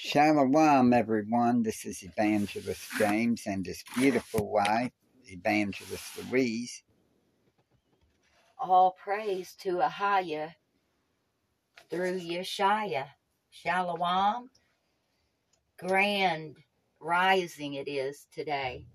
[0.00, 1.64] Shalom, everyone.
[1.64, 4.92] This is Evangelist James and his beautiful wife,
[5.26, 6.84] Evangelist Louise.
[8.60, 10.54] All praise to Ahaya
[11.90, 13.06] through Yeshaya.
[13.50, 14.50] Shalom.
[15.80, 16.54] Grand
[17.00, 18.86] rising it is today.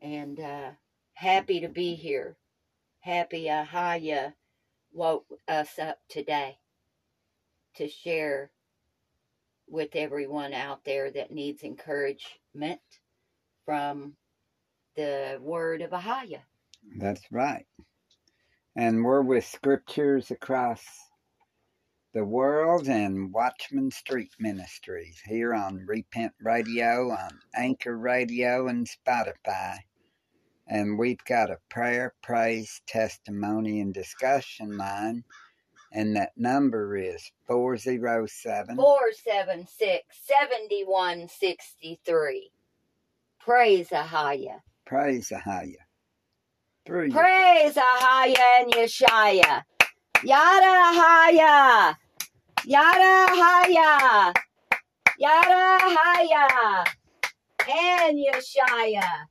[0.00, 0.70] And uh,
[1.12, 2.38] happy to be here.
[3.00, 4.32] Happy Ahaya
[4.90, 6.56] woke us up today
[7.76, 8.50] to share
[9.68, 12.80] with everyone out there that needs encouragement
[13.64, 14.14] from
[14.96, 16.40] the word of Ahaya.
[16.98, 17.66] That's right.
[18.76, 20.84] And we're with scriptures across
[22.12, 29.78] the world and Watchman Street Ministries here on Repent Radio, on Anchor Radio, and Spotify.
[30.68, 35.24] And we've got a prayer, praise, testimony, and discussion line.
[35.94, 42.50] And that number is 407 476 7163.
[43.40, 44.60] Praise Ahaya.
[44.84, 45.76] Praise Ahaya.
[46.84, 49.62] Praise Ahaya and Yeshaya.
[50.24, 51.96] Yada Ahaya.
[52.64, 54.34] Yada Ahaya.
[55.18, 56.84] Yada Ahaya.
[57.68, 59.26] And Yeshaya.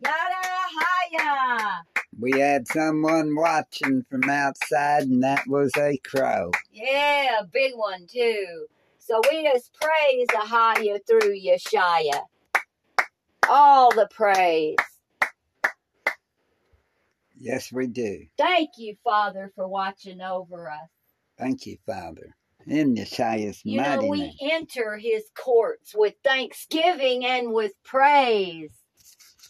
[0.00, 1.82] Yada Ahaya.
[2.22, 6.52] We had someone watching from outside, and that was a crow.
[6.72, 8.66] Yeah, a big one too.
[9.00, 12.22] So we just praise Ahaya through Yeshaya.
[13.48, 14.76] All the praise.
[17.36, 18.20] Yes, we do.
[18.38, 20.88] Thank you, Father, for watching over us.
[21.36, 22.36] Thank you, Father.
[22.68, 24.52] In Yeshua's You mighty know, we name.
[24.52, 28.70] enter his courts with thanksgiving and with praise.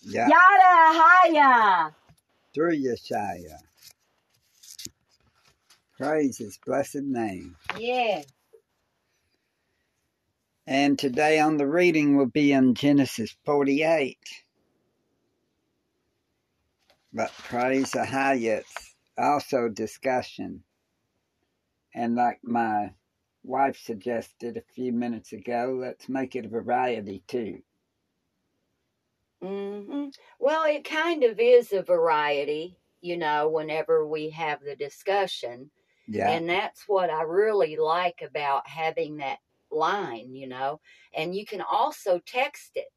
[0.02, 0.40] Yeah, Yada
[1.02, 1.90] Haya.
[2.54, 3.58] Through Yeshua.
[5.98, 7.56] Praise his blessed name.
[7.78, 8.22] Yeah.
[10.66, 14.18] And today on the reading will be in Genesis 48.
[17.12, 20.62] But praise Ahaya, it's also discussion.
[21.94, 22.94] And like my
[23.42, 27.62] wife suggested a few minutes ago, let's make it a variety too.
[29.42, 30.08] Hmm
[30.38, 35.70] Well, it kind of is a variety, you know, whenever we have the discussion.
[36.06, 40.80] Yeah, And that's what I really like about having that line, you know.
[41.14, 42.92] And you can also text it.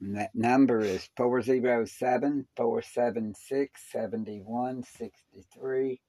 [0.00, 6.00] and that number is 407 476 7163.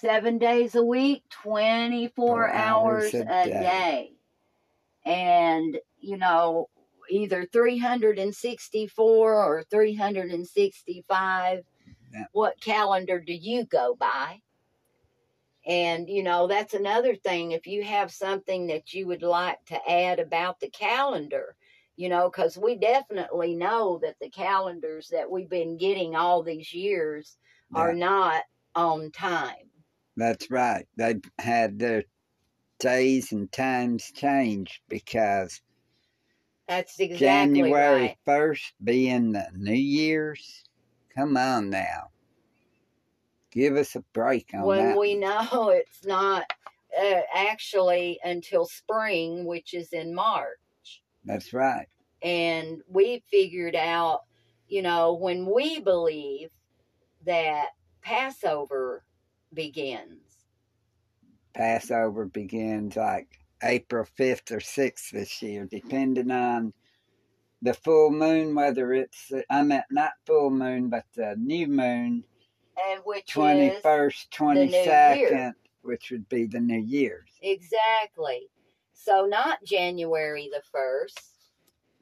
[0.00, 3.50] seven days a week, 24 Four hours, a day.
[3.50, 4.16] day.
[5.04, 6.68] And, you know,
[7.10, 11.64] either 364 or 365.
[12.12, 12.24] Yeah.
[12.32, 14.40] What calendar do you go by?
[15.66, 17.52] And, you know, that's another thing.
[17.52, 21.56] If you have something that you would like to add about the calendar,
[21.96, 26.72] you know, because we definitely know that the calendars that we've been getting all these
[26.72, 27.36] years
[27.74, 29.68] are not on time.
[30.16, 30.86] that's right.
[30.96, 32.04] They've had their
[32.80, 35.60] days and times changed because
[36.68, 38.16] That's exactly January right.
[38.26, 40.64] 1st being the New Year's.
[41.16, 42.10] Come on now.
[43.50, 44.98] Give us a break on When that.
[44.98, 46.44] we know it's not
[47.00, 51.02] uh, actually until spring, which is in March.
[51.24, 51.86] That's right.
[52.22, 54.22] And we figured out,
[54.68, 56.50] you know, when we believe
[57.24, 57.68] that
[58.02, 59.04] Passover
[59.54, 60.20] begins.
[61.54, 66.72] Passover begins like April 5th or 6th this year, depending on
[67.62, 72.24] the full moon, whether it's, I meant not full moon, but the new moon,
[72.88, 77.30] And which is 21st, the new 22nd, which would be the New Year's.
[77.42, 78.48] Exactly.
[78.92, 81.32] So not January the 1st.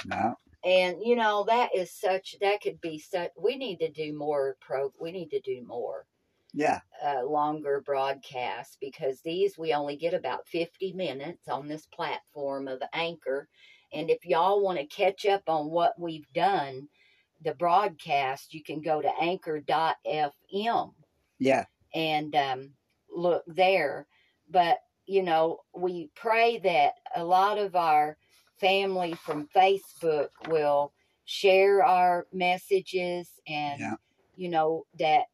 [0.04, 0.34] No,
[0.64, 4.56] And you know that is such that could be such we need to do more
[4.60, 6.06] pro we need to do more
[6.52, 12.68] yeah, uh, longer broadcasts because these we only get about 50 minutes on this platform
[12.68, 13.48] of Anchor.
[13.92, 16.88] And if y'all want to catch up on what we've done,
[17.42, 20.92] the broadcast, you can go to anchor.fm
[21.38, 21.64] yeah,
[21.94, 22.70] and um,
[23.14, 24.06] look there.
[24.50, 28.16] But, you know, we pray that a lot of our
[28.58, 30.92] family from Facebook will
[31.24, 33.94] share our messages and, yeah,
[34.36, 35.24] you know, that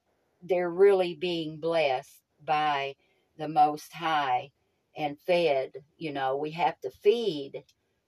[0.42, 2.96] they're really being blessed by
[3.38, 4.50] the Most High
[4.96, 5.72] and fed.
[5.98, 7.64] You know, we have to feed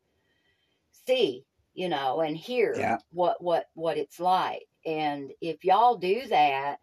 [1.06, 2.98] see you know and hear Yeah.
[3.10, 6.78] what what what it's like and if y'all do that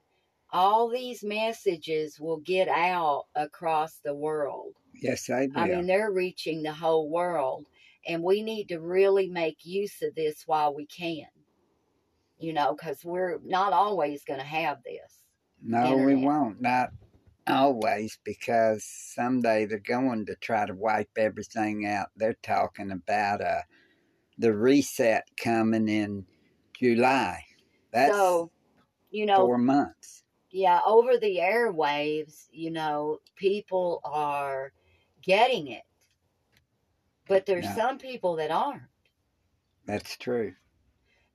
[0.52, 5.56] all these messages will get out across the world Yes, they will.
[5.56, 7.68] i mean they're reaching the whole world
[8.08, 11.28] and we need to really make use of this while we can
[12.40, 15.24] you know because we're not always going to have this
[15.62, 16.62] no, we won't.
[16.62, 16.92] Not
[17.48, 22.10] always, because someday they're going to try to wipe everything out.
[22.16, 23.62] They're talking about uh,
[24.38, 26.26] the reset coming in
[26.80, 27.44] July.
[27.92, 28.52] That's so
[29.12, 30.24] you know four months.
[30.52, 34.74] yeah, over the airwaves, you know, people are
[35.22, 35.84] getting it.
[37.28, 37.76] But there's Yeah.
[37.76, 38.84] some people that aren't.
[39.86, 40.56] That's true.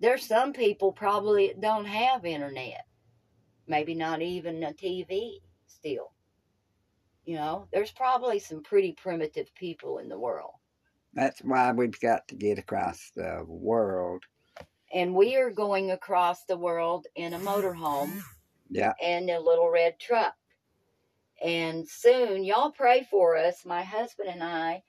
[0.00, 2.86] There's some people probably don't have internet.
[3.66, 6.12] Maybe not even a TV still.
[7.24, 10.52] You know, there's probably some pretty primitive people in the world.
[11.14, 14.24] That's why we've got to get across the world.
[14.94, 18.24] And we are going across the world in a motorhome
[18.70, 20.34] Yeah, and a little red truck.
[21.44, 23.64] And soon, y'all pray for us.
[23.66, 24.82] My husband and I,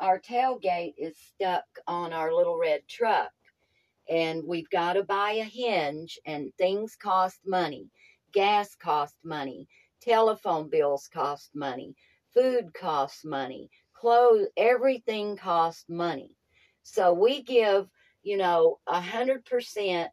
[0.00, 3.32] our tailgate is stuck on our little red truck.
[4.08, 7.90] And we've got to buy a hinge, and things cost money.
[8.32, 9.68] Gas costs money.
[10.00, 11.94] Telephone bills cost money.
[12.34, 13.70] Food costs money.
[13.94, 16.30] Clothes, everything costs money.
[16.82, 17.88] So we give,
[18.22, 20.10] you know, a hundred percent,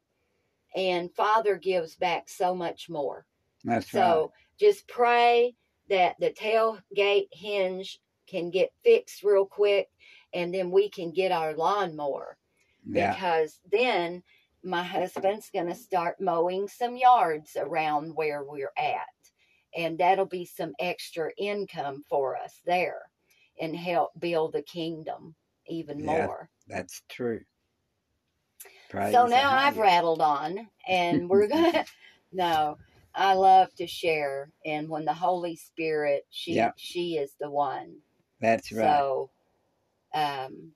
[0.76, 3.26] and Father gives back so much more.
[3.64, 5.56] that's So just pray
[5.90, 9.90] that the tailgate hinge can get fixed real quick
[10.34, 12.49] and then we can get our lawnmower right.
[12.86, 14.24] Yeah, because then
[14.64, 19.08] my husband's going to start mowing some yards around where we're at.
[19.76, 23.02] And that'll be some extra income for us there
[23.62, 25.36] and help build the kingdom
[25.68, 26.06] even Yeah.
[26.06, 26.50] more.
[26.68, 27.42] that's true.
[28.90, 29.78] Praise so now I've highest.
[29.78, 31.86] rattled on and we're gonna
[32.34, 32.78] no
[33.16, 36.72] I love to share and when the Holy Spirit she Yeah.
[36.78, 37.98] she is the one
[38.42, 39.06] That's right.
[39.06, 39.32] so
[40.14, 40.74] um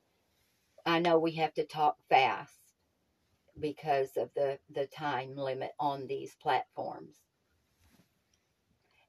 [0.86, 2.52] I know we have to talk fast
[3.58, 7.16] because of the the time limit on these platforms.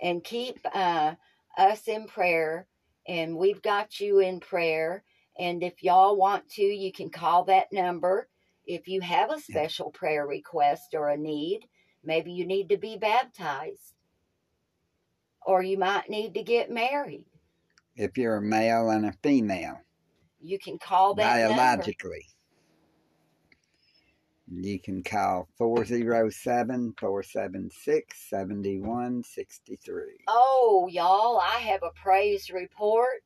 [0.01, 1.15] And keep uh
[1.57, 2.67] us in prayer
[3.07, 5.03] and we've got you in prayer.
[5.39, 8.27] And if y'all want to you can call that number.
[8.65, 11.67] If you have a special prayer request or a need
[12.05, 13.93] maybe you need to be baptized.
[15.45, 17.25] Or you might need to get married.
[17.95, 19.79] If you're a male and a female,
[20.45, 21.55] you can call that number.
[21.55, 22.25] biologically.
[24.47, 30.03] You can call 407 476 7163.
[30.27, 33.23] Oh, y'all, I have a praise report.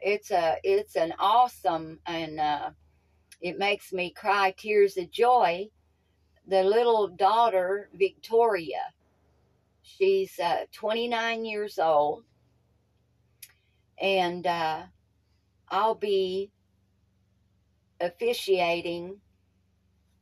[0.00, 2.70] It's a it's an awesome and uh,
[3.42, 5.68] it makes me cry tears of joy.
[6.46, 8.82] The little daughter Victoria,
[9.82, 12.24] she's uh, 29 years old,
[14.00, 14.82] and uh,
[15.74, 16.52] I'll be
[18.00, 19.20] officiating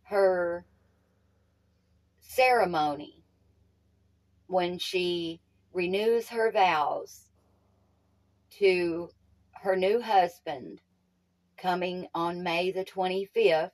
[0.04, 0.64] her
[2.21, 3.23] ceremony
[4.47, 5.42] when she
[5.75, 7.28] renews her vows
[8.61, 9.11] to
[9.61, 10.80] her new husband
[11.59, 13.73] coming on May the 25th,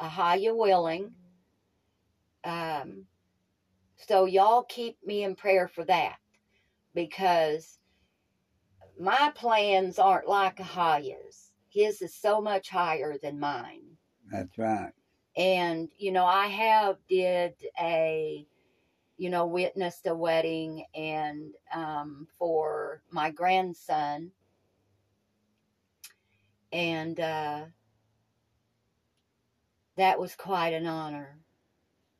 [0.00, 1.10] Ahaya willing.
[2.44, 3.06] Um,
[3.96, 6.18] so y'all keep me in prayer for that
[6.94, 7.80] because
[9.02, 11.50] my plans aren't like Ahaya's.
[11.68, 13.96] His is so much higher than mine
[14.30, 14.92] That's right.
[15.36, 18.46] and you know i have did a
[19.16, 24.30] you know witnessed a wedding and um, for my grandson
[26.72, 27.62] and uh,
[29.96, 31.38] that was quite an honor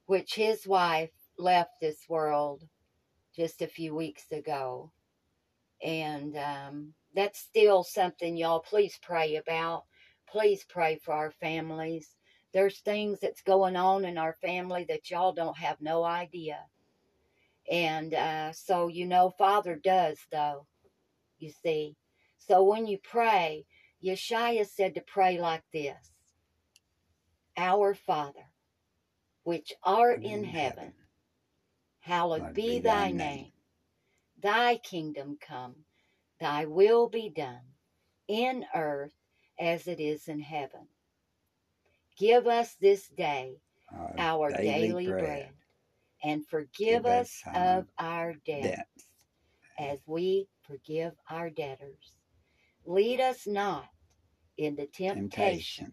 [0.07, 2.67] which his wife left this world
[3.37, 4.91] just a few weeks ago
[5.83, 9.85] and um, that's still something y'all please pray about.
[10.29, 12.09] Please pray for our families.
[12.53, 16.59] There's things that's going on in our family that y'all don't have no idea.
[17.71, 20.67] And uh, so, you know, Father does, though,
[21.39, 21.97] you see.
[22.39, 23.65] So when you pray,
[24.05, 26.13] Yeshua said to pray like this
[27.57, 28.47] Our Father,
[29.45, 30.93] which art in heaven,
[32.01, 33.53] hallowed be thy name.
[34.43, 35.75] Thy kingdom come,
[36.41, 37.63] thy will be done,
[38.29, 39.13] in earth
[39.59, 40.89] as it is in heaven.
[42.19, 43.57] Give us this day
[44.19, 45.51] our, daily, bread,
[46.23, 49.07] and forgive us of our debts, debts.
[49.79, 52.13] as we forgive our debtors.
[52.85, 53.87] Lead us not
[54.59, 55.93] into temptation, temptation,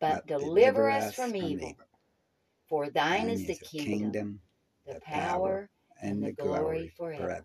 [0.00, 1.76] but, deliver us from evil.
[2.68, 4.40] For thine is the kingdom,
[4.86, 5.70] the the power,
[6.02, 7.44] and and the the glory glory forever.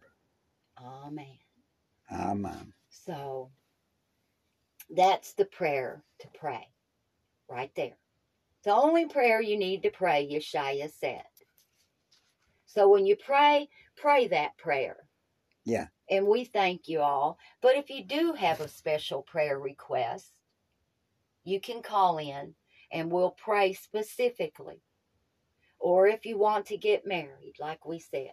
[0.80, 1.06] forever.
[1.06, 1.38] Amen.
[2.12, 2.74] Amen.
[2.90, 3.52] So
[4.90, 6.68] that's the prayer to pray
[7.50, 7.98] right there.
[8.64, 11.24] The only prayer you need to pray, Yeshua said.
[12.66, 14.98] So when you pray, pray that prayer.
[15.66, 15.88] Yeah.
[16.10, 17.38] And we thank you all.
[17.62, 20.32] But if you do have a special prayer request,
[21.44, 22.56] you can call in
[22.92, 24.82] and we'll pray specifically.
[25.80, 28.32] Or if you want to get married, like we said.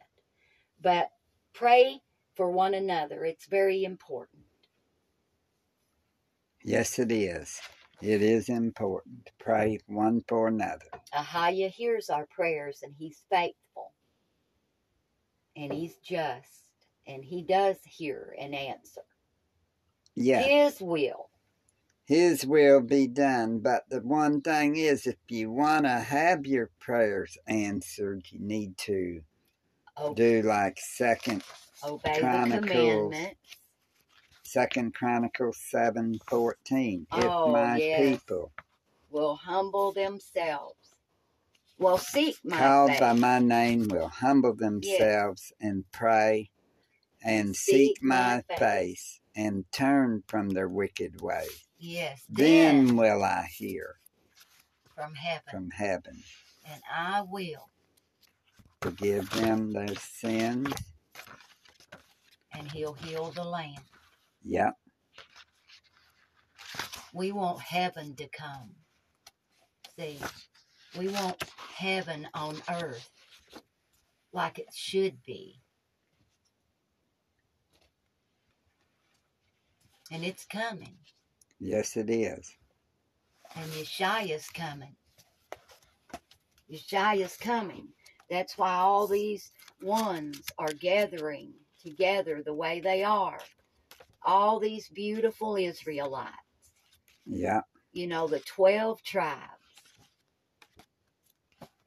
[0.82, 1.10] But
[1.52, 2.00] pray
[2.36, 3.24] for one another.
[3.24, 4.42] It's very important.
[6.62, 7.60] Yes, it is.
[8.02, 10.86] It is important to pray one for another.
[11.14, 13.92] Ahaya hears our prayers and he's faithful.
[15.56, 16.48] And he's just.
[17.06, 19.02] And he does hear and answer.
[20.14, 21.30] Yeah, His will.
[22.04, 23.60] His will be done.
[23.60, 28.76] But the one thing is, if you want to have your prayers answered, you need
[28.78, 29.22] to
[29.96, 31.42] Oh, do like Second
[31.84, 33.14] obey Chronicles.
[34.44, 37.06] Second Chronicles seven fourteen.
[37.12, 38.20] If Oh, my yes.
[38.20, 38.52] people
[39.10, 40.76] Will humble themselves.
[41.78, 46.50] Will seek my called by my name will humble themselves and pray
[47.24, 48.58] and Seek seek, my my face.
[48.58, 51.64] face and turn from their wicked ways.
[51.78, 52.22] Yes.
[52.28, 53.96] Then Then will I hear
[54.94, 55.42] from heaven.
[55.50, 56.22] from heaven,
[56.64, 57.68] And I will.
[58.82, 60.72] Forgive them their sins.
[62.54, 63.80] And he'll heal the land.
[64.44, 64.74] Yep,
[67.14, 68.70] We want heaven to come.
[69.98, 70.18] See,
[70.98, 71.42] we want
[71.76, 73.08] heaven on earth
[74.32, 75.60] like it should be.
[80.10, 80.96] And it's coming.
[81.60, 82.52] yes, it is.
[83.56, 84.96] And Yeshua's coming.
[86.72, 87.88] Yeshua's coming.
[88.30, 89.50] That's why all these
[89.82, 93.38] ones are gathering together the way they are.
[94.24, 96.34] All these beautiful Israelites.
[97.26, 97.62] Yeah.
[97.92, 99.40] you know, the 12 tribes.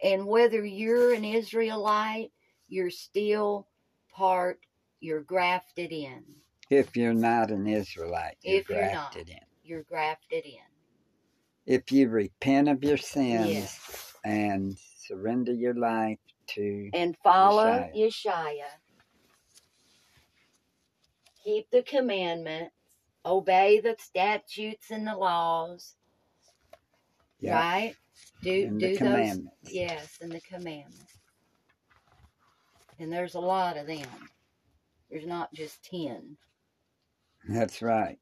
[0.04, 2.32] And whether you're an Israelite,
[2.68, 3.68] you're still
[4.14, 4.60] part,
[5.00, 6.24] you're grafted in.
[6.70, 9.14] if you're not an Israelite, you're If you're not.
[9.14, 9.40] grafted in.
[9.64, 10.60] You're grafted in.
[11.66, 14.14] If you repent of your sins Yes.
[14.26, 17.96] and surrender your life to And follow Yeshua.
[17.96, 18.66] Yeshua.
[21.44, 22.76] Keep the commandments.
[23.26, 25.96] Obey the statutes and the laws.
[27.40, 27.96] yeah, Right?
[28.42, 29.40] Do and do the those.
[29.64, 31.18] Yes, and the commandments.
[33.00, 34.08] And there's a lot of them.
[35.10, 36.38] There's not just 10.
[37.48, 38.20] That's right.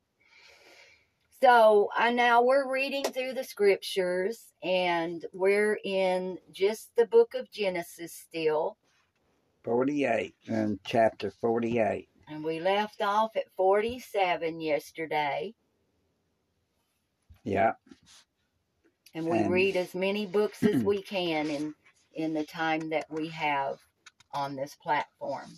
[1.41, 7.49] So I now we're reading through the scriptures and we're in just the book of
[7.51, 8.77] Genesis still.
[9.63, 12.07] 48 and chapter 48.
[12.27, 15.55] And we left off at 47 yesterday.
[17.43, 17.73] Yeah,
[19.15, 21.73] And we And- read as many books as we can in
[22.13, 23.79] in the time that we have
[24.33, 25.49] on this platform.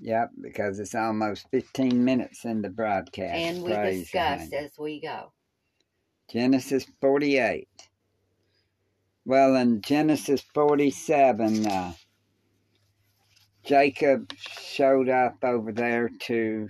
[0.00, 3.34] Yeah, because it's almost 15 minutes in the broadcast.
[3.34, 5.32] And we Praise discuss as we go.
[6.30, 7.68] Genesis 48.
[9.24, 11.92] Well, in Genesis 47, uh,
[13.64, 16.68] Jacob showed up over there to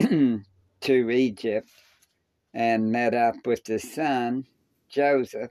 [0.00, 1.70] to Egypt
[2.54, 4.44] and met up with his son
[4.88, 5.50] Joseph,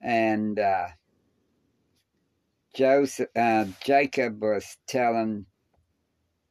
[0.00, 0.88] and uh,
[2.74, 5.46] Joseph uh, Jacob was telling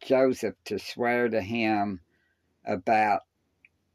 [0.01, 2.01] Joseph to swear to him
[2.65, 3.21] about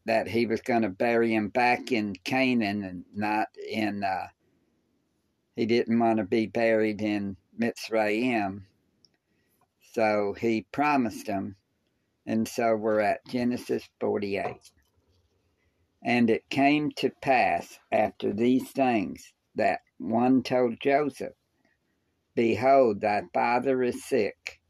[0.05, 4.03] that he was going to bury him back in Canaan and not in.
[4.03, 4.29] Uh,
[5.55, 8.63] he didn't want to be buried in Mitzrayim.
[9.93, 11.57] So he promised him.
[12.25, 14.57] And so we're at Genesis 48.
[16.03, 21.35] And it came to pass after these things that one told Joseph,
[22.35, 24.61] Behold, thy father is sick.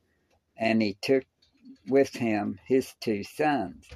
[0.56, 1.24] And he took
[1.88, 3.88] with him his two sons,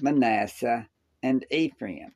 [0.00, 0.88] Manasseh
[1.22, 2.14] and Ephraim.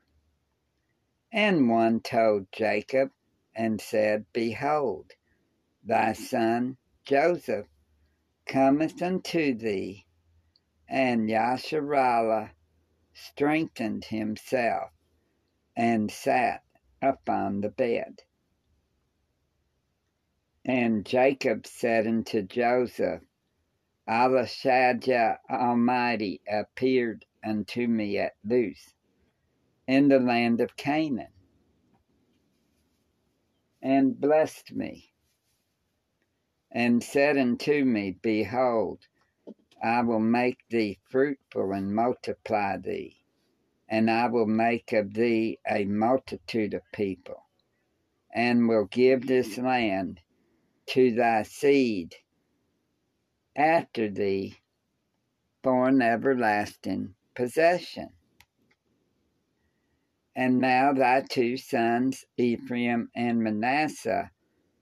[1.32, 3.11] And one told Jacob
[3.54, 5.12] and said, Behold,
[5.85, 7.66] thy son Joseph
[8.47, 10.06] cometh unto thee.
[10.88, 12.50] And Yasharallah
[13.12, 14.90] strengthened himself
[15.76, 16.62] and sat
[17.02, 18.23] upon the bed.
[20.71, 23.23] And Jacob said unto Joseph,
[24.07, 28.93] Shadja Almighty appeared unto me at Luz
[29.87, 31.33] in the land of Canaan
[33.81, 35.15] and blessed me
[36.71, 39.09] and said unto me, Behold,
[39.83, 43.17] I will make thee fruitful and multiply thee,
[43.89, 47.45] and I will make of thee a multitude of people,
[48.35, 50.21] and will give this land
[50.88, 52.16] to thy seed
[53.54, 54.57] after thee
[55.62, 58.09] for an everlasting possession.
[60.35, 64.30] And now thy two sons, Ephraim and Manasseh,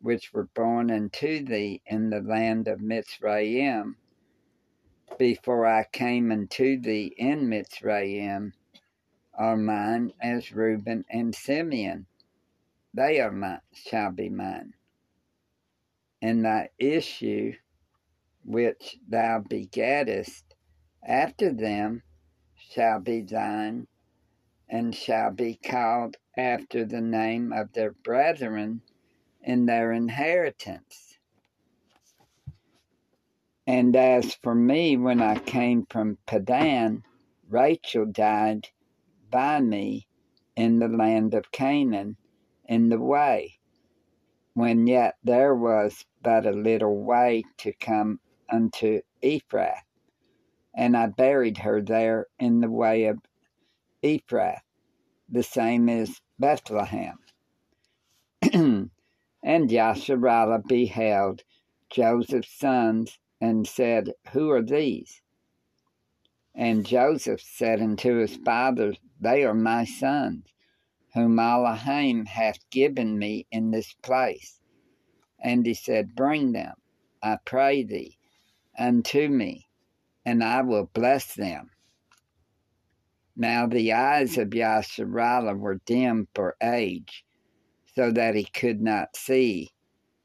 [0.01, 3.97] which were born unto thee in the land of Mitzrayim,
[5.19, 8.53] before I came unto thee in Mitzrayim,
[9.35, 12.07] are mine as Reuben and Simeon.
[12.93, 14.75] They are mine, shall be mine.
[16.23, 17.53] And thy issue,
[18.45, 20.55] which thou begettest
[21.03, 22.03] after them,
[22.55, 23.87] shall be thine
[24.69, 28.83] and shall be called after the name of their brethren
[29.43, 31.19] in their inheritance.
[33.67, 37.03] And as for me, when I came from Padan,
[37.49, 38.69] Rachel died
[39.31, 40.07] by me
[40.57, 42.17] in the land of Canaan
[42.65, 43.56] in the way,
[44.57, 48.19] when yet there was but a little way to come
[48.51, 49.85] unto Ephrath.
[50.75, 53.19] And I buried her there in the way of
[54.03, 54.63] Ephrath,
[55.29, 57.19] the same as Bethlehem.
[58.43, 58.91] and
[59.45, 61.43] Yasharallah beheld
[61.91, 65.21] Joseph's sons and said, Who are these?
[66.55, 70.47] And Joseph said unto his fathers, They are my sons,
[71.17, 74.61] whom Elohim hath given me in this place.
[75.43, 76.75] And he said, Bring them,
[77.23, 78.19] I pray thee,
[78.79, 79.67] unto me,
[80.27, 81.71] and I will bless them.
[83.35, 87.25] Now the eyes of Yasharallah were dim for age,
[87.95, 89.71] so that he could not see.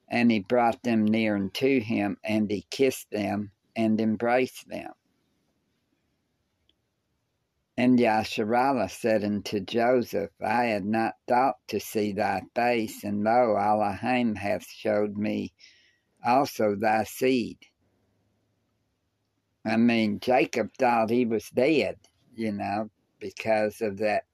[0.10, 4.92] And he brought them near unto him, and he kissed them and embraced them.
[7.82, 13.56] And Yasharallah said unto Joseph, I had not thought to see thy face, and lo,
[13.56, 15.52] Elohim hath showed me
[16.24, 17.58] also thy seed.
[19.66, 21.98] I mean, Jacob thought he was dead,
[22.36, 24.26] you know, because of that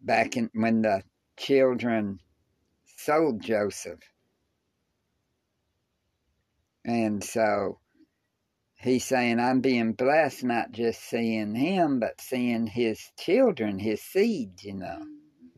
[0.00, 1.02] back in when the
[1.36, 2.20] children
[2.96, 3.98] sold Joseph.
[6.84, 7.80] And so
[8.84, 14.62] he's saying, I'm being blessed, not just seeing him, but seeing his children, his seed,
[14.62, 15.00] you know.
[15.00, 15.48] Mm-hmm.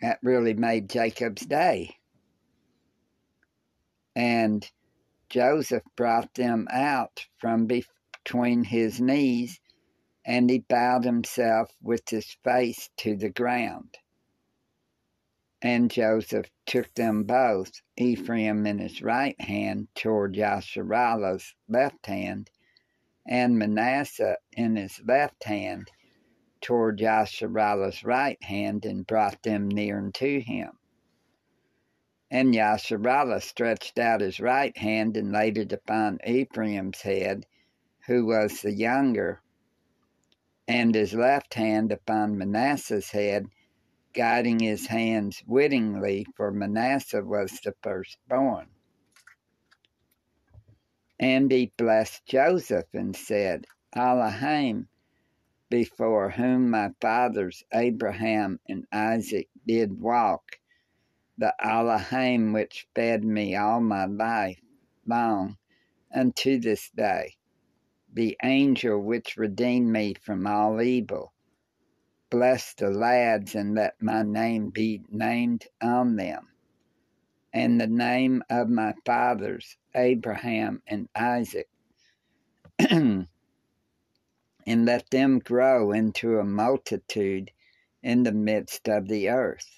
[0.00, 1.96] That really made Jacob's day.
[4.14, 4.68] And
[5.28, 9.60] Joseph brought them out from between his knees
[10.24, 13.96] and he bowed himself with his face to the ground.
[15.60, 22.48] And Joseph took them both, Ephraim in his right hand toward Yasharallah's left hand,
[23.26, 25.90] and Manasseh in his left hand
[26.60, 30.78] toward Yasharallah's right hand, and brought them near unto him.
[32.30, 37.46] And Yasharallah stretched out his right hand and laid it upon Ephraim's head,
[38.06, 39.42] who was the younger,
[40.68, 43.46] and his left hand upon Manasseh's head,
[44.12, 48.68] guiding his hands wittingly, for Manasseh was the firstborn.
[51.18, 54.88] And he blessed Joseph and said, Elohim,
[55.70, 60.58] before whom my fathers Abraham and Isaac did walk,
[61.36, 64.60] the Elohim which fed me all my life
[65.06, 65.56] long
[66.14, 67.38] unto this day
[68.12, 71.32] the angel which redeemed me from all evil.
[72.30, 76.48] Bless the lads and let my name be named on them.
[77.52, 81.68] and the name of my fathers, Abraham and Isaac,
[82.78, 83.28] and
[84.66, 87.50] let them grow into a multitude
[88.02, 89.68] in the midst of the earth.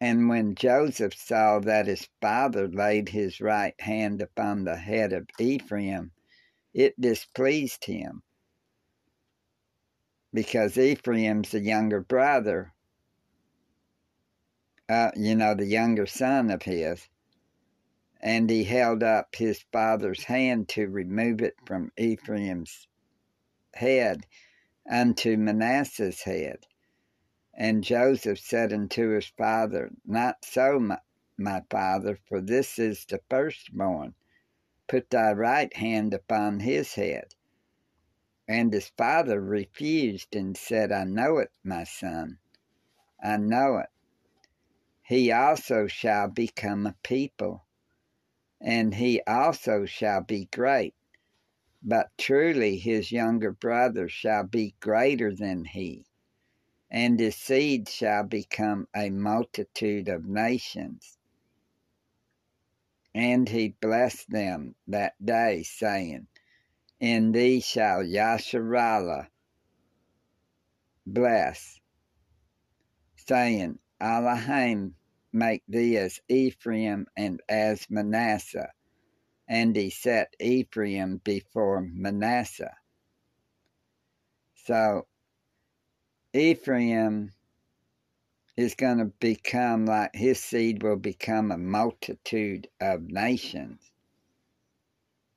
[0.00, 5.28] And when Joseph saw that his father laid his right hand upon the head of
[5.38, 6.12] Ephraim,
[6.74, 8.22] it displeased him
[10.34, 12.74] because Ephraim's the younger brother,
[14.88, 17.08] uh, you know, the younger son of his.
[18.20, 22.88] And he held up his father's hand to remove it from Ephraim's
[23.74, 24.26] head
[24.90, 26.66] unto Manasseh's head.
[27.54, 30.98] And Joseph said unto his father, Not so, my,
[31.38, 34.14] my father, for this is the firstborn.
[34.88, 37.34] Put thy right hand upon his head.
[38.46, 42.38] And his father refused and said, I know it, my son.
[43.22, 43.88] I know it.
[45.02, 47.64] He also shall become a people,
[48.60, 50.94] and he also shall be great.
[51.82, 56.06] But truly his younger brother shall be greater than he,
[56.90, 61.18] and his seed shall become a multitude of nations.
[63.14, 66.26] And he blessed them that day, saying,
[67.04, 69.28] In thee shall Yasharallah
[71.04, 71.78] bless,
[73.16, 74.94] saying, Elohim
[75.30, 78.72] make thee as Ephraim and as Manasseh.
[79.46, 82.74] And he set Ephraim before Manasseh.
[84.54, 85.06] So
[86.32, 87.34] Ephraim
[88.56, 93.92] is going to become like his seed will become a multitude of nations,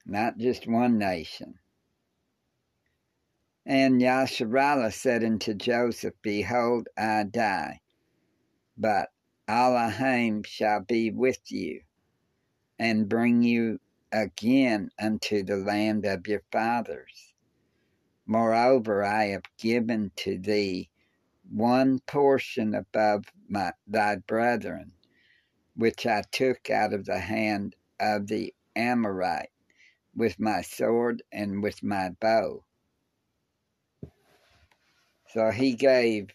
[0.07, 1.59] not just one nation.
[3.65, 7.81] And Yasharallah said unto Joseph, Behold, I die,
[8.77, 9.09] but
[9.49, 11.81] Elohim shall be with you,
[12.79, 13.79] and bring you
[14.13, 17.33] again unto the land of your fathers.
[18.25, 20.89] Moreover, I have given to thee
[21.49, 24.93] one portion above my, thy brethren,
[25.75, 29.51] which I took out of the hand of the Amorite
[30.17, 32.65] with my sword and with my bow.
[35.29, 36.27] So he gave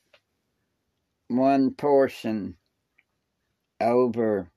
[1.29, 2.57] one portion
[3.81, 4.51] over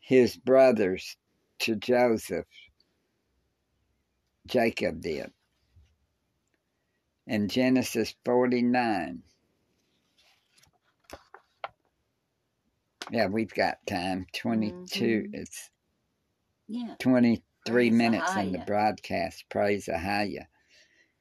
[0.00, 1.16] his brothers
[1.60, 2.46] to Joseph.
[4.46, 5.30] Jacob did.
[7.26, 9.22] In Genesis 49,
[13.12, 14.26] Yeah, we've got time.
[14.34, 15.04] 22.
[15.04, 15.34] Mm-hmm.
[15.34, 15.70] It's
[16.66, 16.94] yeah.
[17.66, 19.44] 23 Praise minutes in the broadcast.
[19.48, 20.46] Praise Ahaya.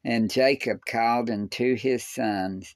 [0.03, 2.75] And Jacob called unto his sons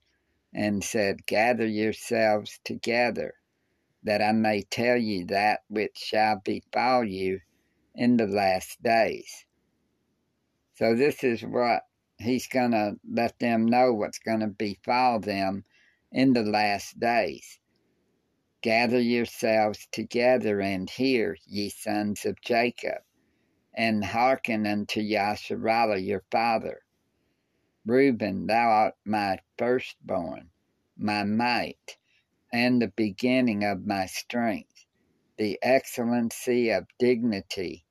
[0.53, 3.33] and said, Gather yourselves together,
[4.03, 7.39] that I may tell you that which shall befall you
[7.95, 9.45] in the last days.
[10.75, 11.83] So, this is what
[12.19, 15.65] he's going to let them know what's going to befall them
[16.11, 17.59] in the last days.
[18.61, 23.04] Gather yourselves together and hear, ye sons of Jacob,
[23.75, 26.81] and hearken unto Yasharallah your father.
[27.85, 30.49] Reuben, thou art my firstborn,
[30.97, 31.97] my might,
[32.51, 34.85] and the beginning of my strength,
[35.37, 37.85] the excellency of dignity,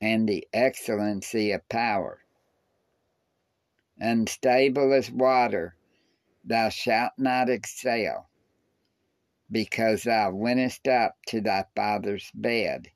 [0.00, 2.20] and the excellency of power.
[3.98, 5.74] Unstable as water,
[6.44, 8.28] thou shalt not excel
[9.50, 12.90] because thou wentest up to thy father's bed.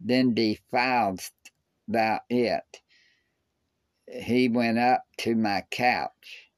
[0.00, 1.41] Then defiledst
[1.92, 2.80] thou it.
[4.06, 6.50] He went up to my couch.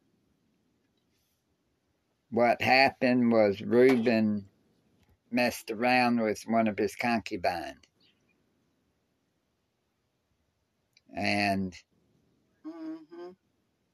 [2.31, 4.47] What happened was Reuben
[5.31, 7.77] messed around with one of his concubines.
[11.17, 11.73] And
[12.67, 13.31] mm-hmm.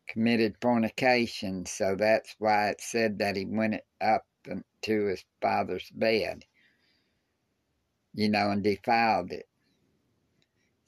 [0.09, 1.66] committed fornication.
[1.66, 4.24] So that's why it said that he went up
[4.83, 6.46] to his father's bed,
[8.14, 9.49] you know, and defiled it.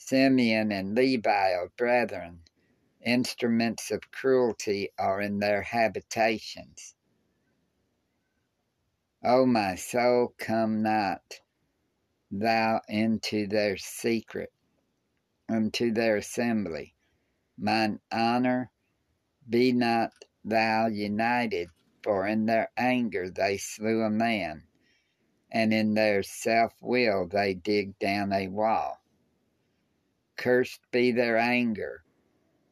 [0.05, 2.43] Simeon and Levi are brethren.
[3.05, 6.97] Instruments of cruelty are in their habitations.
[9.23, 11.41] O my soul, come not
[12.33, 14.53] thou into their secret,
[15.49, 16.97] unto their assembly.
[17.57, 18.73] Mine honor,
[19.49, 20.12] be not
[20.45, 21.69] thou united
[22.03, 24.67] for in their anger they slew a man,
[25.49, 29.02] and in their self will they dig down a wall.
[30.42, 32.02] Cursed be their anger,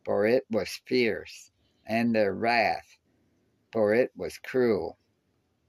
[0.05, 1.53] for it was fierce,
[1.87, 2.99] and their wrath,
[3.71, 4.99] for it was cruel.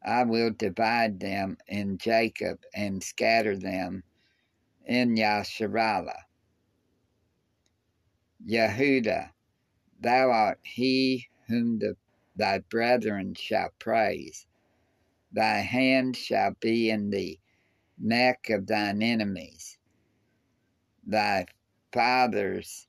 [0.03, 4.01] I will divide them in Jacob and scatter them
[4.83, 6.23] in Yasharallah.
[8.47, 9.33] Yehuda,
[9.99, 11.97] thou art he whom the,
[12.35, 14.47] thy brethren shall praise.
[15.31, 17.39] Thy hand shall be in the
[17.99, 19.77] neck of thine enemies.
[21.05, 21.45] Thy
[21.91, 22.87] father's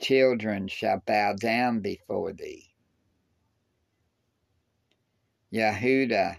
[0.00, 2.70] children shall bow down before thee.
[5.52, 6.38] Yehuda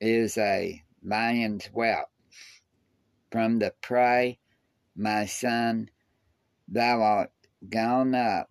[0.00, 2.08] is a lion's whelp.
[3.30, 4.38] From the prey,
[4.96, 5.90] my son,
[6.68, 7.30] thou art
[7.68, 8.50] gone up.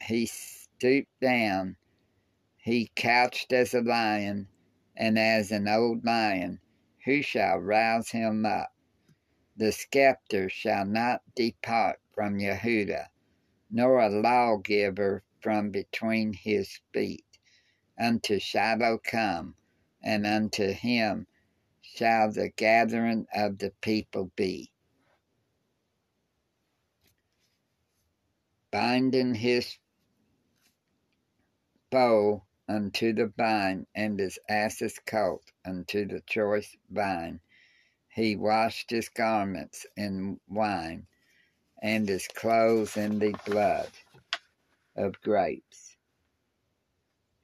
[0.00, 1.76] He stooped down.
[2.56, 4.48] He couched as a lion,
[4.96, 6.60] and as an old lion.
[7.04, 8.72] Who shall rouse him up?
[9.62, 13.10] The scepter shall not depart from Yehuda,
[13.70, 17.38] nor a lawgiver from between his feet.
[17.96, 19.54] Unto Shiloh come,
[20.02, 21.28] and unto him
[21.80, 24.72] shall the gathering of the people be.
[28.72, 29.78] Binding his
[31.88, 37.38] bow unto the vine, and his ass's colt unto the choice vine.
[38.14, 41.06] He washed his garments in wine,
[41.80, 43.88] and his clothes in the blood
[44.94, 45.96] of grapes.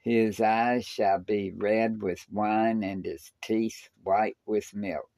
[0.04, 5.10] His eyes shall be red with wine, and his teeth white with milk.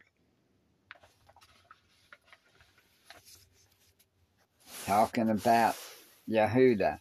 [4.87, 5.75] Talking about
[6.29, 7.01] Yehuda.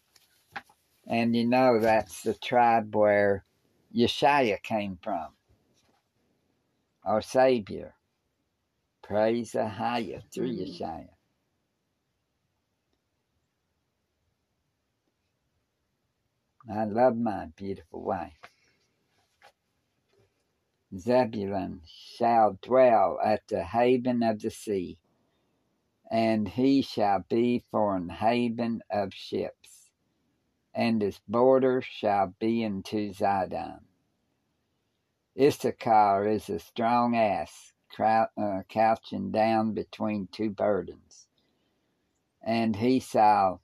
[1.05, 3.45] And you know that's the tribe where
[3.95, 5.33] Yeshua came from,
[7.03, 7.93] our Savior.
[9.09, 10.83] Praise Ahaya through mm-hmm.
[10.83, 11.07] Yeshua.
[16.71, 18.37] I love my beautiful wife.
[20.95, 24.99] Zebulun shall dwell at the haven of the sea,
[26.11, 29.89] and he shall be for an haven of ships,
[30.71, 33.79] and his border shall be into Zidon.
[35.35, 41.27] Issachar is a strong ass uh, couching down between two burdens.
[42.41, 43.57] And he saw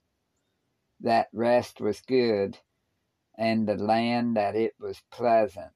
[1.00, 2.58] that rest was good,
[3.36, 5.72] and the land that it was pleasant,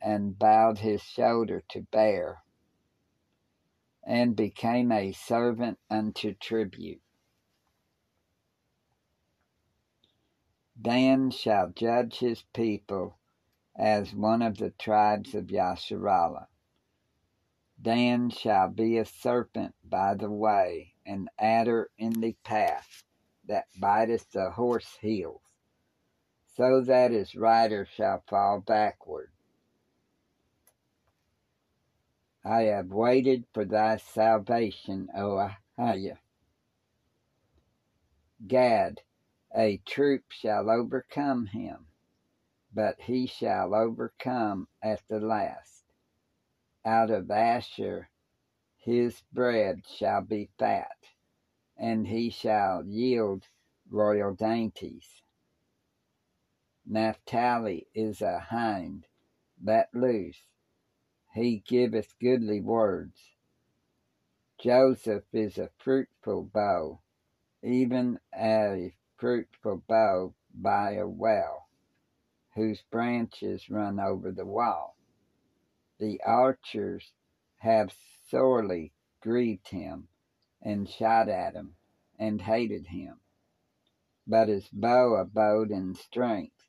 [0.00, 2.42] and bowed his shoulder to bear,
[4.02, 7.02] and became a servant unto tribute.
[10.80, 13.18] Dan shall judge his people
[13.76, 16.46] as one of the tribes of Yasharallah.
[17.82, 23.04] Dan shall be a serpent by the way, an adder in the path,
[23.46, 25.42] that biteth the horse heels,
[26.56, 29.30] so that his rider shall fall backward.
[32.44, 36.18] I have waited for thy salvation, O Ahaya.
[38.46, 39.00] Gad,
[39.56, 41.86] a troop shall overcome him,
[42.74, 45.79] but he shall overcome at the last
[46.84, 48.10] out of Asher
[48.82, 50.96] his bread shall be fat,
[51.76, 53.46] and he shall yield
[53.90, 55.22] royal dainties.
[56.86, 59.06] Naphtali is a hind
[59.62, 60.46] let loose,
[61.34, 63.36] he giveth goodly words.
[64.58, 67.02] Joseph is a fruitful bough,
[67.62, 71.68] even a fruitful bough by a well,
[72.54, 74.96] whose branches run over the wall
[76.00, 77.12] the archers
[77.58, 77.94] have
[78.26, 80.08] sorely grieved him,
[80.62, 81.76] and shot at him,
[82.18, 83.20] and hated him.
[84.26, 86.66] But his bow abode in strength,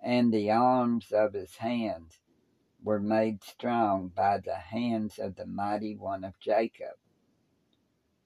[0.00, 2.20] and the arms of his hands
[2.82, 6.98] were made strong by the hands of the mighty one of Jacob.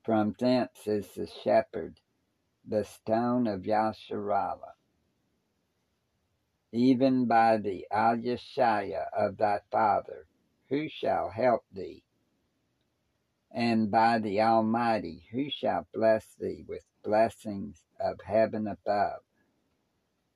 [0.02, 2.00] From thence is the shepherd,
[2.64, 4.74] the stone of Yasharallah
[6.72, 8.20] even by the Al
[9.12, 10.26] of thy father,
[10.70, 12.04] who shall help thee?
[13.50, 19.22] And by the Almighty, who shall bless thee with blessings of heaven above,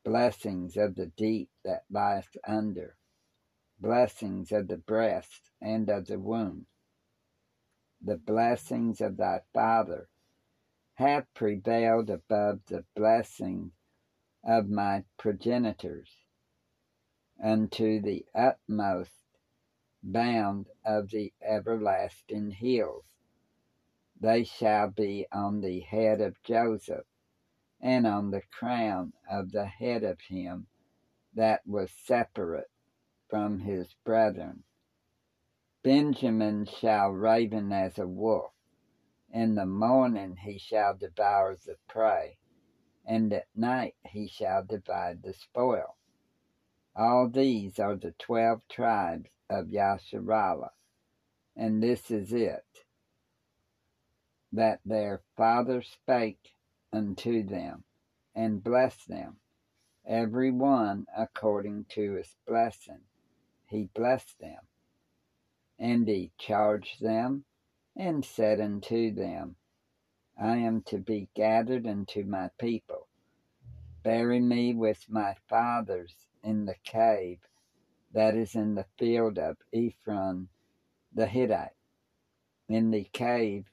[0.05, 2.97] blessings of the deep that lieth under,
[3.79, 6.67] blessings of the breast and of the womb?
[8.03, 10.09] The blessings of thy father
[10.95, 13.71] have prevailed above the blessing
[14.43, 16.11] of my progenitors
[17.43, 19.24] unto the utmost
[20.05, 23.05] bound of the everlasting hills.
[24.21, 27.07] They shall be on the head of Joseph,
[27.81, 30.67] and on the crown of the head of him
[31.35, 32.71] that was separate
[33.29, 34.63] from his brethren.
[35.83, 38.53] Benjamin shall raven as a wolf.
[39.33, 42.37] In the morning he shall devour the prey,
[43.05, 45.97] and at night he shall divide the spoil.
[46.95, 50.73] All these are the twelve tribes of Yasharallah,
[51.57, 52.65] and this is it
[54.53, 56.55] that their father spake
[56.93, 57.85] unto them,
[58.35, 59.37] and blessed them,
[60.07, 63.01] every one according to his blessing.
[63.67, 64.61] He blessed them.
[65.79, 67.45] And he charged them,
[67.97, 69.57] and said unto them,
[70.41, 73.09] I am to be gathered unto my people.
[74.03, 77.39] Bury me with my fathers in the cave
[78.15, 80.49] that is in the field of Ephron
[81.13, 81.75] the Hittite,
[82.69, 83.67] in the cave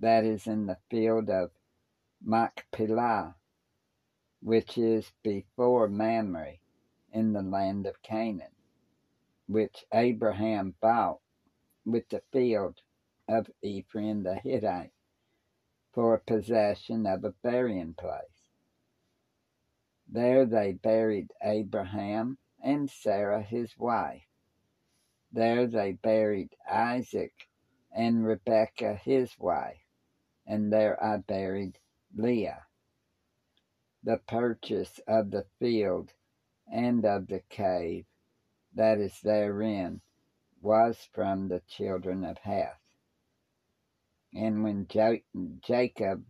[0.00, 1.50] that is in the field of
[2.24, 3.34] Machpelah,
[4.40, 6.54] which is before Mamre
[7.12, 8.54] in the land of Canaan,
[9.48, 11.20] which Abraham bought
[11.84, 12.80] with the field
[13.28, 14.92] of Ephron the Hittite
[15.92, 18.22] for possession of a burying place.
[20.08, 24.22] There they buried Abraham and Sarah his wife.
[25.32, 27.48] There they buried Isaac
[27.90, 29.84] and Rebekah his wife,
[30.46, 31.78] and there I buried
[32.14, 32.66] Leah.
[34.02, 36.12] The purchase of the field
[36.70, 38.06] and of the cave
[38.74, 40.00] that is therein
[40.60, 42.80] was from the children of Heth.
[44.34, 46.24] And when Jacob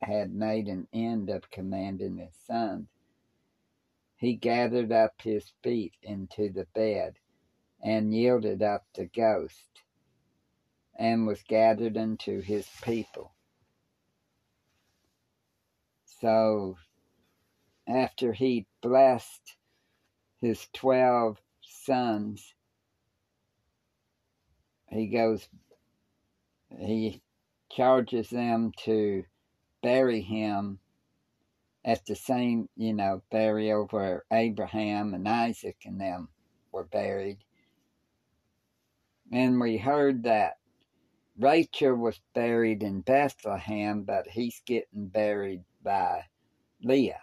[0.00, 2.88] had made an end of commanding his sons,
[4.22, 7.12] he gathered up his feet into the bed
[7.82, 9.82] and yielded up the ghost
[10.96, 13.32] and was gathered unto his people.
[16.20, 16.76] So
[17.88, 19.56] after he blessed
[20.40, 22.54] his 12 sons,
[24.88, 25.48] he goes,
[26.78, 27.20] he
[27.72, 29.24] charges them to
[29.82, 30.78] bury him
[31.84, 36.28] at the same, you know, burial where Abraham and Isaac and them
[36.70, 37.38] were buried.
[39.32, 40.58] And we heard that
[41.38, 46.26] Rachel was buried in Bethlehem, but he's getting buried by
[46.82, 47.20] Leah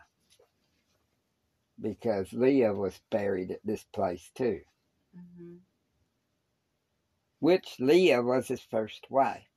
[1.81, 4.61] because Leah was buried at this place too.
[5.15, 5.55] Mm-hmm.
[7.39, 9.48] Which Leah was his first wife.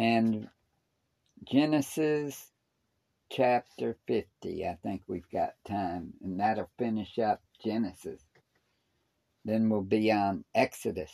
[0.00, 0.48] And
[1.44, 2.52] Genesis
[3.30, 8.22] chapter 50, I think we've got time, and that'll finish up Genesis.
[9.44, 11.12] Then we'll be on Exodus.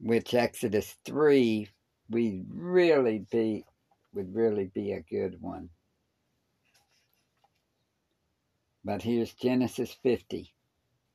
[0.00, 1.66] Which Exodus 3
[2.10, 3.64] we really be
[4.12, 5.70] would really be a good one.
[8.84, 10.53] But here's Genesis 50.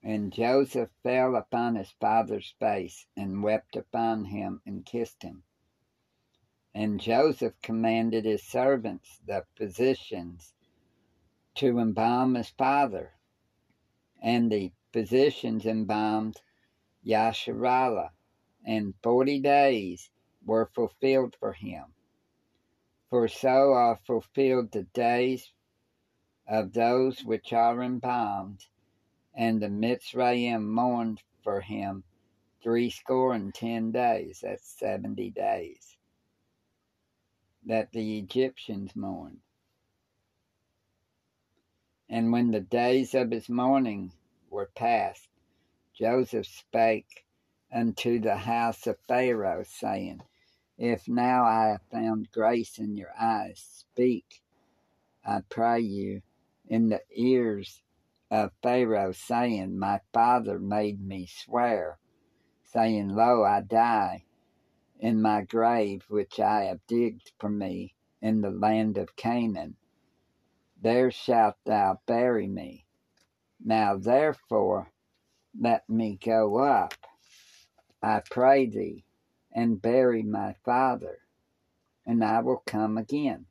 [0.01, 5.43] And Joseph fell upon his father's face and wept upon him and kissed him.
[6.73, 10.53] And Joseph commanded his servants, the physicians,
[11.55, 13.13] to embalm his father.
[14.21, 16.41] And the physicians embalmed
[17.05, 18.11] Yasharallah,
[18.63, 20.11] and forty days
[20.45, 21.85] were fulfilled for him.
[23.09, 25.51] For so are fulfilled the days
[26.47, 28.65] of those which are embalmed
[29.39, 32.03] and the Mitzrayim mourned for him
[32.61, 34.41] threescore and ten days.
[34.43, 35.95] That's 70 days
[37.65, 39.39] that the Egyptians mourned.
[42.09, 44.11] And when the days of his mourning
[44.49, 45.29] were past,
[45.97, 47.25] Joseph spake
[47.73, 50.21] unto the house of Pharaoh, saying,
[50.77, 54.41] If now I have found grace in your eyes, speak,
[55.25, 56.23] I pray you,
[56.67, 57.81] in the ears
[58.31, 61.99] of Pharaoh, saying, My father made me swear,
[62.63, 64.25] saying, Lo, I die
[64.99, 69.75] in my grave which I have digged for me in the land of Canaan.
[70.81, 72.85] There shalt thou bury me.
[73.63, 74.91] Now therefore
[75.59, 76.93] let me go up,
[78.01, 79.05] I pray thee,
[79.51, 81.19] and bury my father,
[82.05, 83.45] and I will come again.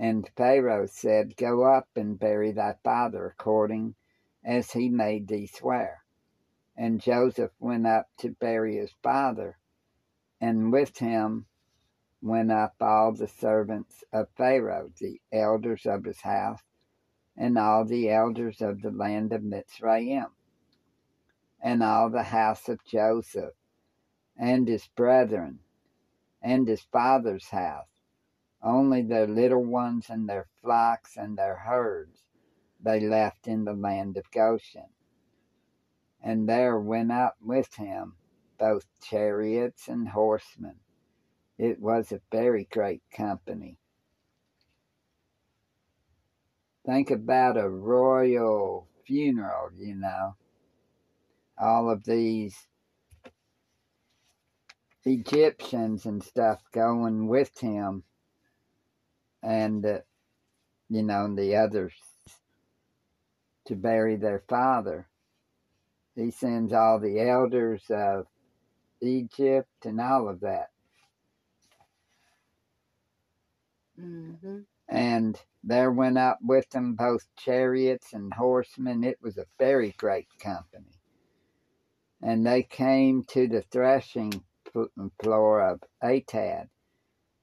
[0.00, 3.96] And Pharaoh said, Go up and bury thy father according
[4.44, 6.04] as he made thee swear.
[6.76, 9.58] And Joseph went up to bury his father,
[10.40, 11.46] and with him
[12.22, 16.62] went up all the servants of Pharaoh, the elders of his house,
[17.36, 20.30] and all the elders of the land of Mitzrayim,
[21.60, 23.54] and all the house of Joseph,
[24.36, 25.58] and his brethren,
[26.40, 27.97] and his father's house.
[28.62, 32.24] Only their little ones and their flocks and their herds
[32.80, 34.88] they left in the land of Goshen.
[36.22, 38.14] And there went up with him
[38.58, 40.76] both chariots and horsemen.
[41.56, 43.78] It was a very great company.
[46.84, 50.36] Think about a royal funeral, you know.
[51.58, 52.68] All of these
[55.04, 58.04] Egyptians and stuff going with him,
[59.42, 59.98] and uh,
[60.88, 61.92] you know the others
[63.66, 65.06] to bury their father.
[66.16, 68.26] He sends all the elders of
[69.00, 70.70] Egypt and all of that.
[74.00, 74.60] Mm-hmm.
[74.88, 79.04] And there went up with them both chariots and horsemen.
[79.04, 80.98] It was a very great company.
[82.22, 84.42] And they came to the threshing
[85.22, 86.68] floor of Atad,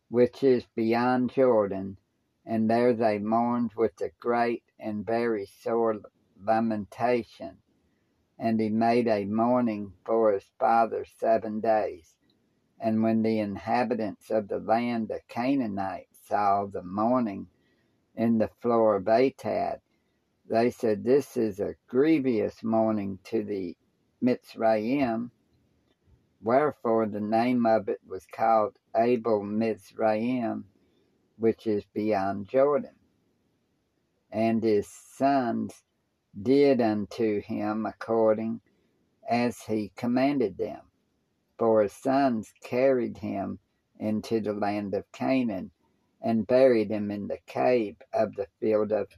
[0.09, 1.97] which is beyond Jordan,
[2.45, 6.01] and there they mourned with a great and very sore
[6.39, 7.57] lamentation.
[8.37, 12.15] And he made a mourning for his father seven days.
[12.79, 17.47] And when the inhabitants of the land of Canaanites saw the mourning
[18.15, 19.79] in the floor of Atad,
[20.47, 23.75] they said, This is a grievous mourning to the
[24.21, 25.31] Mitzrayim,
[26.45, 30.65] Wherefore the name of it was called Abel Mizraim,
[31.39, 32.93] which is beyond Jordan.
[34.31, 35.81] And his sons
[36.39, 38.61] did unto him according
[39.27, 40.81] as he commanded them.
[41.57, 43.57] For his sons carried him
[43.99, 45.71] into the land of Canaan
[46.21, 49.09] and buried him in the cave of the field of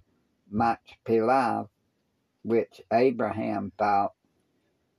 [0.50, 1.68] Machpelah,
[2.44, 4.14] which Abraham bought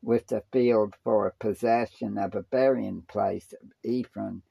[0.02, 4.42] with the field for possession of a burying place of Ephron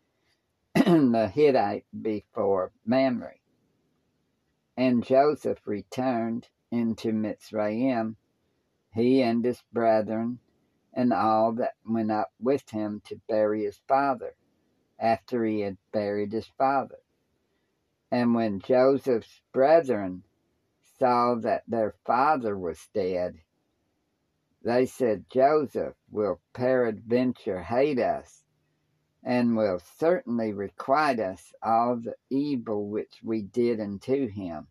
[0.75, 3.35] the Hittite before Mamre.
[4.75, 8.15] And Joseph returned into Mitzrayim,
[8.93, 10.39] he and his brethren,
[10.93, 14.35] and all that went up with him to bury his father,
[14.99, 16.99] after he had buried his father.
[18.11, 20.23] And when Joseph's brethren
[20.99, 23.39] saw that their father was dead,
[24.67, 28.43] they said, Joseph will peradventure hate us,
[29.23, 34.67] and will certainly requite us all the evil which we did unto him.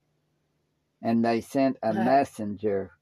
[1.00, 2.92] And they sent a messenger.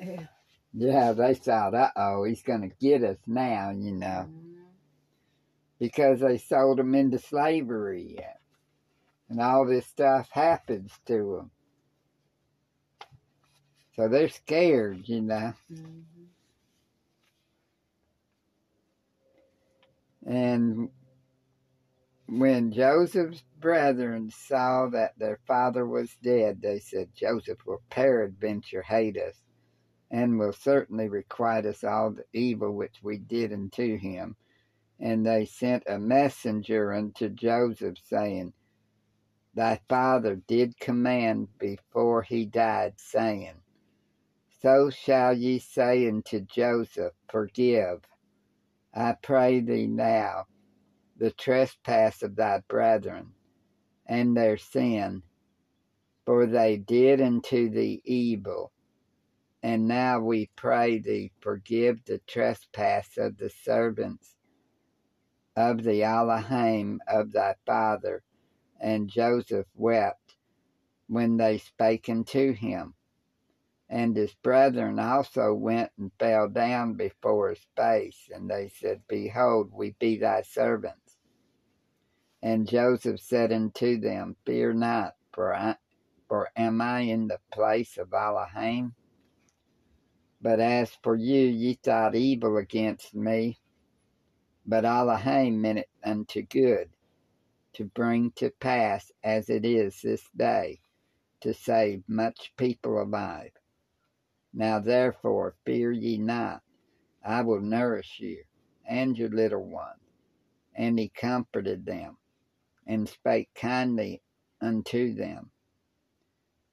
[0.00, 0.26] Yeah.
[0.72, 4.64] Yeah, they thought, uh oh, he's going to get us now, you know, Mhm.
[5.78, 8.18] because they sold him into slavery.
[9.28, 11.50] And all this stuff happens to them.
[13.96, 15.54] So they're scared, you know.
[15.72, 16.04] Mhm.
[20.26, 20.90] And
[22.26, 29.16] when Joseph's brethren saw that their father was dead, they said, Joseph will peradventure hate
[29.16, 29.40] us,
[30.10, 34.36] and will certainly requite us all the evil which we did unto him.
[34.98, 38.52] And they sent a messenger unto Joseph, saying,
[39.54, 43.62] Thy father did command before he died, saying,
[44.66, 48.00] So shall ye say unto Joseph, Forgive
[48.92, 50.46] I pray thee now
[51.16, 53.34] the trespass of thy brethren
[54.06, 55.22] and their sin,
[56.24, 58.72] for they did unto thee evil.
[59.62, 64.34] And now we pray thee, forgive the trespass of the servants
[65.54, 68.24] of the Elohim of thy father.
[68.80, 70.34] And Joseph wept
[71.06, 72.95] when they spake unto him.
[73.88, 79.70] And his brethren also went and fell down before his face, and they said, Behold,
[79.72, 81.16] we be thy servants.
[82.42, 85.76] And Joseph said unto them, Fear not, for, I,
[86.28, 88.94] for am I in the place of Elohim?
[90.40, 93.58] But as for you, ye thought evil against me,
[94.66, 96.90] but Elohim meant it unto good,
[97.74, 100.80] to bring to pass as it is this day,
[101.40, 103.52] to save much people alive.
[104.58, 106.62] Now therefore fear ye not,
[107.22, 108.44] I will nourish you
[108.88, 110.00] and your little ones.
[110.74, 112.16] And he comforted them,
[112.86, 114.22] and spake kindly
[114.58, 115.50] unto them.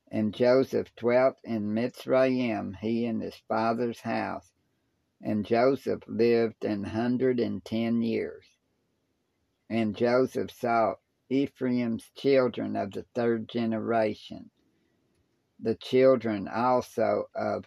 [0.10, 4.54] And Joseph dwelt in Mitzrayim, he and his father's house.
[5.22, 8.46] And Joseph lived an hundred and ten years.
[9.70, 10.96] And Joseph saw
[11.30, 14.52] Ephraim's children of the third generation,
[15.60, 17.66] the children also of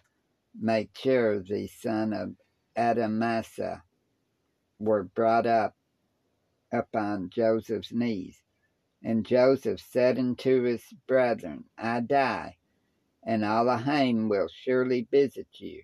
[0.59, 2.35] Machir, the son of
[2.75, 3.83] Manasseh,
[4.79, 5.75] were brought up
[6.71, 8.41] upon Joseph's knees.
[9.03, 12.57] And Joseph said unto his brethren, I die,
[13.23, 15.83] and Elohim will surely visit you,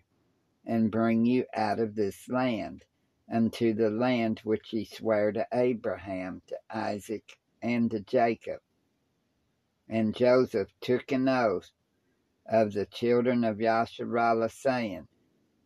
[0.65, 2.83] and bring you out of this land,
[3.31, 8.61] unto the land which he sware to Abraham, to Isaac, and to Jacob.
[9.87, 11.71] And Joseph took an oath
[12.45, 15.07] of the children of Yasharallah, saying,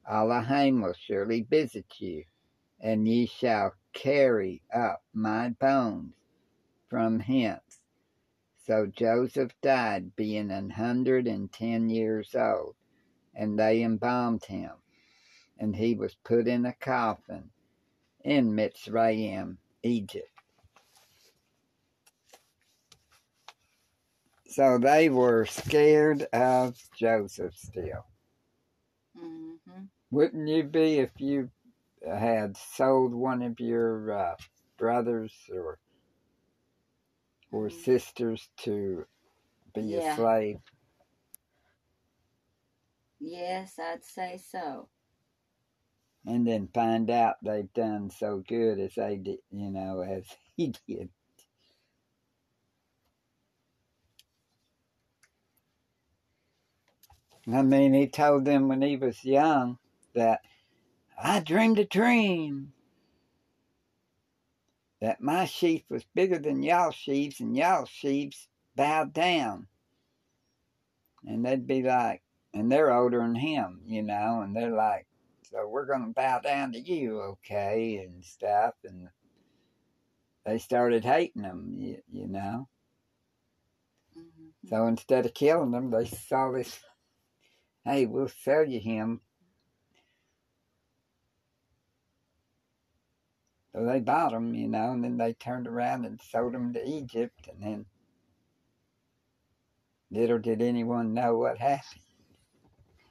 [0.09, 2.23] Elohim will surely visit you,
[2.79, 6.13] and ye shall carry up my bones
[6.89, 7.81] from hence.
[8.65, 12.75] So Joseph died, being an hundred and ten years old,
[13.33, 14.71] and they embalmed him,
[15.57, 17.49] and he was put in a coffin
[18.23, 20.36] in Mitzrayim, Egypt.
[24.57, 28.07] So they were scared of Joseph still.
[29.15, 29.83] Mm-hmm.
[30.09, 31.51] Wouldn't you be if you
[32.03, 34.35] had sold one of your uh,
[34.79, 35.77] brothers or
[37.51, 37.71] or Mhm.
[37.71, 39.05] sisters to
[39.75, 39.99] be Yeah.
[39.99, 40.59] a slave?
[43.19, 44.89] Yes, I'd say so.
[46.25, 50.25] And then find out they've done so good as they did, you know, as
[50.57, 51.11] he did.
[57.51, 59.77] I mean, he told them when he was young
[60.13, 60.41] that
[61.21, 62.73] I dreamed a dream
[65.01, 69.67] that my sheep was bigger than y'all sheaves and y'all sheaves bowed down.
[71.25, 72.21] And they'd be like,
[72.53, 75.05] and they're older than him, you know, and they're like,
[75.43, 78.73] so we're going to bow down to you, okay, and stuff.
[78.83, 79.09] And
[80.45, 82.67] they started hating him, you, you know.
[84.17, 84.51] Mhm.
[84.69, 86.79] So instead of killing them, they saw this,
[87.87, 89.21] hey, we'll sell you him.
[93.73, 96.87] So they bought him, you know, and then they turned around and sold him to
[96.87, 97.85] Egypt, and then
[100.11, 102.01] little did anyone know what happened.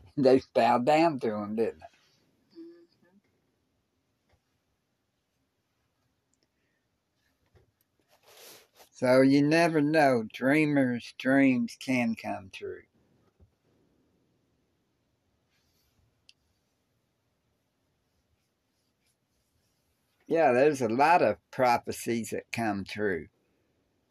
[0.19, 2.61] They bowed down to him, didn't they?
[2.61, 2.87] Mhm.
[8.95, 10.25] So you never know.
[10.33, 12.83] Dreamers' dreams can come true.
[20.27, 23.29] Yeah, there's a lot of prophecies that come true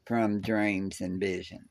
[0.06, 1.70] from dreams and vision.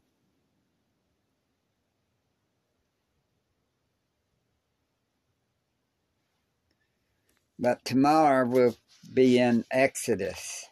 [7.59, 8.77] But tomorrow we'll
[9.13, 10.67] be in Exodus.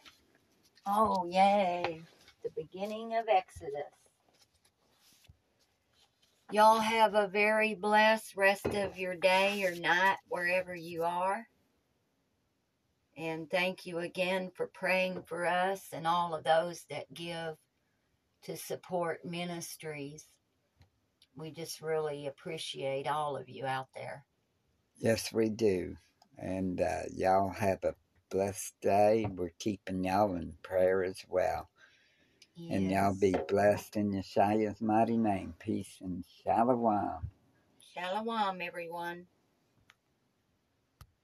[0.85, 2.03] Oh, yay.
[2.43, 3.71] The beginning of Exodus.
[6.51, 11.47] Y'all have a very blessed rest of your day or night wherever you are.
[13.15, 17.55] And thank you again for praying for us and all of those that give
[18.43, 20.27] to support ministries.
[21.35, 24.25] We just really appreciate all of you out there.
[24.97, 25.95] Yes, we do.
[26.37, 27.95] And uh, y'all have a
[28.29, 29.27] blessed day.
[29.35, 31.69] We're keeping y'all in prayer as well.
[32.69, 35.53] And y'all be blessed in Yeshua's mighty name.
[35.59, 37.29] Peace and shalom.
[37.93, 39.25] Shalom, everyone.